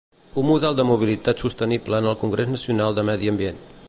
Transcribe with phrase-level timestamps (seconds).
[0.41, 3.61] Un model de mobilitat sostenible en el Congrés Nacional de Medi Ambient.